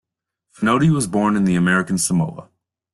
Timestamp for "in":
1.35-1.47